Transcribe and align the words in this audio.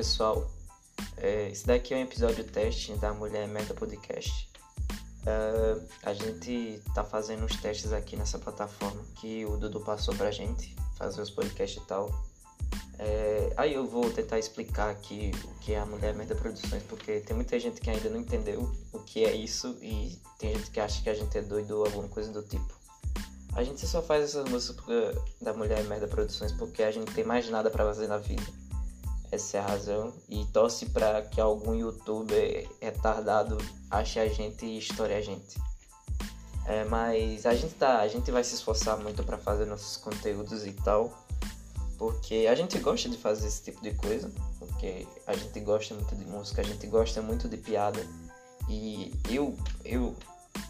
pessoal? 0.00 0.50
É, 1.18 1.50
esse 1.50 1.66
daqui 1.66 1.92
é 1.92 1.98
um 1.98 2.00
episódio 2.00 2.42
teste 2.42 2.94
da 2.94 3.12
Mulher 3.12 3.46
Meta 3.46 3.74
Podcast. 3.74 4.48
Uh, 5.26 5.86
a 6.02 6.14
gente 6.14 6.82
tá 6.94 7.04
fazendo 7.04 7.44
uns 7.44 7.54
testes 7.60 7.92
aqui 7.92 8.16
nessa 8.16 8.38
plataforma 8.38 9.04
que 9.16 9.44
o 9.44 9.58
Dudu 9.58 9.78
passou 9.80 10.14
pra 10.14 10.30
gente, 10.30 10.74
fazer 10.96 11.20
os 11.20 11.28
podcasts 11.28 11.82
e 11.82 11.86
tal. 11.86 12.10
É, 12.98 13.52
aí 13.58 13.74
eu 13.74 13.86
vou 13.86 14.10
tentar 14.10 14.38
explicar 14.38 14.88
aqui 14.88 15.32
o 15.44 15.58
que 15.60 15.74
é 15.74 15.78
a 15.78 15.84
Mulher 15.84 16.14
Merda 16.14 16.34
Produções, 16.34 16.82
porque 16.84 17.20
tem 17.20 17.36
muita 17.36 17.60
gente 17.60 17.78
que 17.78 17.90
ainda 17.90 18.08
não 18.08 18.20
entendeu 18.20 18.74
o 18.94 19.00
que 19.00 19.26
é 19.26 19.34
isso 19.34 19.76
e 19.82 20.18
tem 20.38 20.56
gente 20.56 20.70
que 20.70 20.80
acha 20.80 21.02
que 21.02 21.10
a 21.10 21.14
gente 21.14 21.36
é 21.36 21.42
doido 21.42 21.76
ou 21.76 21.84
alguma 21.84 22.08
coisa 22.08 22.32
do 22.32 22.42
tipo. 22.42 22.74
A 23.52 23.62
gente 23.62 23.86
só 23.86 24.00
faz 24.00 24.24
essas 24.24 24.48
músicas 24.48 25.14
da 25.42 25.52
Mulher 25.52 25.84
Merda 25.84 26.08
Produções 26.08 26.52
porque 26.52 26.82
a 26.82 26.90
gente 26.90 27.12
tem 27.12 27.22
mais 27.22 27.50
nada 27.50 27.68
para 27.70 27.84
fazer 27.84 28.08
na 28.08 28.16
vida. 28.16 28.69
Essa 29.32 29.58
é 29.58 29.60
a 29.60 29.66
razão. 29.66 30.12
E 30.28 30.44
torce 30.46 30.86
para 30.86 31.22
que 31.22 31.40
algum 31.40 31.74
youtuber 31.74 32.68
retardado 32.80 33.58
ache 33.90 34.18
a 34.18 34.28
gente 34.28 34.64
e 34.66 34.78
estoure 34.78 35.14
a 35.14 35.20
gente. 35.20 35.58
É, 36.66 36.84
mas 36.84 37.46
a 37.46 37.54
gente 37.54 37.74
tá, 37.74 38.00
a 38.00 38.08
gente 38.08 38.30
vai 38.30 38.44
se 38.44 38.54
esforçar 38.54 38.96
muito 38.98 39.24
para 39.24 39.38
fazer 39.38 39.64
nossos 39.64 39.96
conteúdos 39.96 40.66
e 40.66 40.72
tal, 40.72 41.12
porque 41.98 42.46
a 42.48 42.54
gente 42.54 42.78
gosta 42.78 43.08
de 43.08 43.16
fazer 43.16 43.48
esse 43.48 43.62
tipo 43.64 43.82
de 43.82 43.92
coisa, 43.94 44.30
porque 44.58 45.06
a 45.26 45.34
gente 45.34 45.58
gosta 45.60 45.94
muito 45.94 46.14
de 46.14 46.24
música, 46.26 46.60
a 46.60 46.64
gente 46.64 46.86
gosta 46.86 47.20
muito 47.22 47.48
de 47.48 47.56
piada. 47.56 48.06
E 48.68 49.12
eu, 49.28 49.56
eu, 49.84 50.14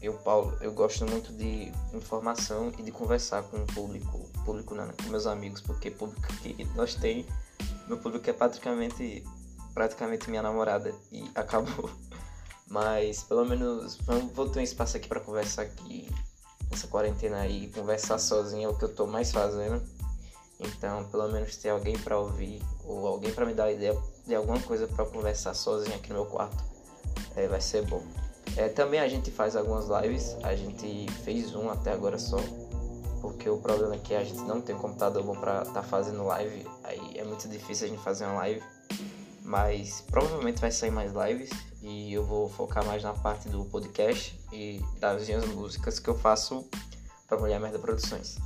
eu 0.00 0.14
Paulo, 0.14 0.56
eu 0.62 0.72
gosto 0.72 1.04
muito 1.04 1.32
de 1.32 1.70
informação 1.92 2.72
e 2.78 2.82
de 2.82 2.90
conversar 2.90 3.42
com 3.42 3.58
o 3.58 3.66
público, 3.66 4.30
público 4.44 4.74
não, 4.74 4.88
com 4.88 5.10
meus 5.10 5.26
amigos, 5.26 5.60
porque 5.60 5.90
público 5.90 6.26
que 6.38 6.64
nós 6.74 6.94
tem 6.94 7.26
meu 7.92 7.98
público 7.98 8.28
é 8.30 8.32
praticamente, 8.32 9.22
praticamente 9.74 10.30
minha 10.30 10.42
namorada 10.42 10.94
e 11.10 11.30
acabou. 11.34 11.90
Mas 12.66 13.22
pelo 13.22 13.44
menos 13.44 13.96
vamos, 13.96 14.32
vou 14.32 14.48
ter 14.48 14.60
um 14.60 14.62
espaço 14.62 14.96
aqui 14.96 15.06
para 15.06 15.20
conversar 15.20 15.62
aqui 15.62 16.08
nessa 16.70 16.86
quarentena 16.88 17.40
aí, 17.40 17.70
conversar 17.70 18.18
sozinho 18.18 18.64
é 18.64 18.72
o 18.72 18.76
que 18.76 18.84
eu 18.84 18.94
tô 18.94 19.06
mais 19.06 19.30
fazendo. 19.30 19.82
Então, 20.58 21.04
pelo 21.10 21.28
menos 21.28 21.56
ter 21.56 21.70
alguém 21.70 21.98
para 21.98 22.18
ouvir 22.18 22.62
ou 22.86 23.06
alguém 23.06 23.32
para 23.32 23.44
me 23.44 23.52
dar 23.52 23.70
ideia 23.70 23.98
de 24.26 24.34
alguma 24.34 24.60
coisa 24.60 24.86
para 24.86 25.04
conversar 25.04 25.54
sozinho 25.54 25.94
aqui 25.96 26.10
no 26.10 26.14
meu 26.14 26.26
quarto, 26.26 26.64
é, 27.36 27.46
vai 27.48 27.60
ser 27.60 27.84
bom. 27.84 28.02
É, 28.56 28.68
também 28.68 29.00
a 29.00 29.08
gente 29.08 29.30
faz 29.30 29.56
algumas 29.56 29.88
lives, 30.02 30.36
a 30.42 30.54
gente 30.54 31.10
fez 31.24 31.54
um 31.54 31.68
até 31.68 31.92
agora 31.92 32.18
só, 32.18 32.38
porque 33.20 33.50
o 33.50 33.58
problema 33.58 33.96
é 33.96 33.98
que 33.98 34.14
a 34.14 34.22
gente 34.22 34.42
não 34.42 34.60
tem 34.60 34.76
computador 34.76 35.22
bom 35.24 35.34
para 35.34 35.62
estar 35.62 35.72
tá 35.72 35.82
fazendo 35.82 36.24
live, 36.24 36.64
aí 36.84 37.11
é 37.22 37.24
muito 37.24 37.48
difícil 37.48 37.86
a 37.86 37.90
gente 37.90 38.02
fazer 38.02 38.24
uma 38.24 38.34
live. 38.34 38.62
Mas 39.44 40.02
provavelmente 40.02 40.60
vai 40.60 40.70
sair 40.70 40.90
mais 40.90 41.12
lives 41.12 41.50
e 41.82 42.12
eu 42.12 42.24
vou 42.24 42.48
focar 42.48 42.84
mais 42.84 43.02
na 43.02 43.12
parte 43.12 43.48
do 43.48 43.64
podcast 43.64 44.38
e 44.52 44.80
das 44.98 45.26
minhas 45.26 45.46
músicas 45.46 45.98
que 45.98 46.08
eu 46.08 46.16
faço 46.16 46.68
para 47.26 47.38
Mulher 47.38 47.58
Merda 47.58 47.78
Produções. 47.78 48.38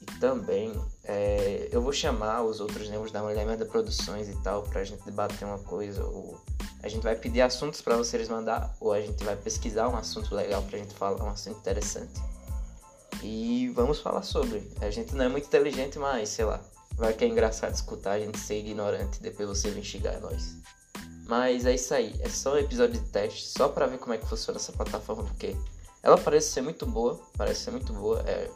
E 0.00 0.04
também 0.18 0.72
é, 1.04 1.68
eu 1.70 1.82
vou 1.82 1.92
chamar 1.92 2.42
os 2.42 2.60
outros 2.60 2.88
membros 2.88 3.12
da 3.12 3.22
Mulher 3.22 3.44
Merda 3.44 3.66
Produções 3.66 4.28
e 4.28 4.36
tal 4.42 4.62
pra 4.62 4.84
gente 4.84 5.04
debater 5.04 5.46
uma 5.46 5.58
coisa. 5.58 6.04
Ou 6.04 6.40
a 6.82 6.88
gente 6.88 7.02
vai 7.02 7.14
pedir 7.14 7.42
assuntos 7.42 7.82
para 7.82 7.96
vocês 7.96 8.28
mandar, 8.28 8.74
ou 8.80 8.92
a 8.92 9.00
gente 9.00 9.22
vai 9.22 9.36
pesquisar 9.36 9.88
um 9.88 9.96
assunto 9.96 10.34
legal 10.34 10.62
pra 10.62 10.78
gente 10.78 10.94
falar, 10.94 11.22
um 11.22 11.28
assunto 11.28 11.58
interessante. 11.58 12.20
E 13.22 13.70
vamos 13.74 14.00
falar 14.00 14.22
sobre. 14.22 14.66
A 14.80 14.88
gente 14.88 15.14
não 15.14 15.24
é 15.26 15.28
muito 15.28 15.46
inteligente, 15.46 15.98
mas 15.98 16.30
sei 16.30 16.46
lá. 16.46 16.60
Vai 16.96 17.12
que 17.12 17.24
é 17.24 17.28
engraçado 17.28 17.74
escutar 17.74 18.12
a 18.12 18.18
gente 18.18 18.38
ser 18.38 18.58
ignorante 18.58 19.18
e 19.18 19.22
depois 19.22 19.48
você 19.48 19.70
vir 19.70 19.84
xingar 19.84 20.18
nós. 20.20 20.56
Mas 21.28 21.66
é 21.66 21.74
isso 21.74 21.92
aí. 21.92 22.14
É 22.20 22.28
só 22.28 22.54
um 22.54 22.58
episódio 22.58 23.00
de 23.00 23.06
teste, 23.08 23.46
só 23.46 23.68
pra 23.68 23.86
ver 23.86 23.98
como 23.98 24.14
é 24.14 24.18
que 24.18 24.26
funciona 24.26 24.58
essa 24.58 24.72
plataforma, 24.72 25.24
porque 25.24 25.56
ela 26.02 26.16
parece 26.16 26.48
ser 26.48 26.62
muito 26.62 26.86
boa. 26.86 27.20
Parece 27.36 27.64
ser 27.64 27.70
muito 27.72 27.92
boa. 27.92 28.20
É 28.20 28.48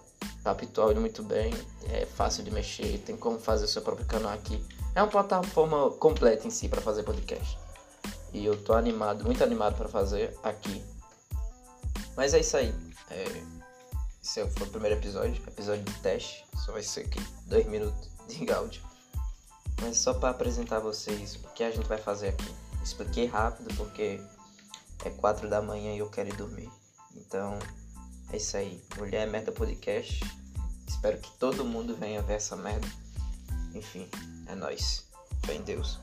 capitual 0.43 0.93
indo 0.93 1.01
muito 1.01 1.23
bem. 1.23 1.53
É 1.91 2.07
fácil 2.07 2.43
de 2.45 2.51
mexer. 2.51 2.99
Tem 2.99 3.17
como 3.17 3.39
fazer 3.39 3.65
o 3.65 3.69
seu 3.69 3.83
próprio 3.83 4.07
canal 4.07 4.33
aqui. 4.33 4.65
É 4.95 5.03
uma 5.03 5.09
plataforma 5.09 5.91
completa 5.93 6.47
em 6.47 6.51
si 6.51 6.69
para 6.69 6.81
fazer 6.81 7.03
podcast. 7.03 7.59
E 8.33 8.45
eu 8.45 8.57
tô 8.57 8.73
animado, 8.73 9.25
muito 9.25 9.43
animado 9.43 9.77
para 9.77 9.89
fazer 9.89 10.37
aqui. 10.43 10.83
Mas 12.17 12.33
é 12.35 12.39
isso 12.39 12.57
aí. 12.57 12.73
É 13.11 13.60
esse 14.23 14.47
foi 14.51 14.67
o 14.67 14.71
primeiro 14.71 14.97
episódio, 14.97 15.43
episódio 15.47 15.83
de 15.83 15.95
teste. 16.01 16.45
Só 16.65 16.73
vai 16.73 16.83
ser 16.83 17.07
aqui 17.07 17.21
dois 17.47 17.67
minutos 17.67 18.11
de 18.29 18.51
áudio. 18.53 18.83
Mas 19.81 19.99
só 19.99 20.13
para 20.15 20.31
apresentar 20.31 20.77
a 20.77 20.81
vocês 20.81 21.37
o 21.37 21.49
que 21.55 21.65
a 21.65 21.71
gente 21.71 21.89
vai 21.89 21.99
fazer 21.99 22.29
aqui. 22.29 22.55
Expliquei 22.83 23.27
rápido 23.27 23.75
porque 23.77 24.21
é 25.05 25.11
quatro 25.11 25.49
da 25.49 25.63
manhã 25.63 25.95
e 25.95 25.99
eu 25.99 26.11
quero 26.11 26.29
ir 26.29 26.37
dormir. 26.37 26.71
Então 27.17 27.59
é 28.31 28.37
isso 28.37 28.57
aí. 28.57 28.83
Mulher 28.99 29.27
Merda 29.27 29.53
Podcast. 29.53 30.21
Espero 30.87 31.19
que 31.19 31.31
todo 31.39 31.65
mundo 31.65 31.97
venha 31.97 32.23
ver 32.23 32.35
essa 32.35 32.57
merda. 32.57 32.87
Enfim, 33.75 34.09
é 34.47 34.55
nóis. 34.55 35.09
Fé 35.45 35.55
em 35.55 35.63
Deus. 35.63 35.99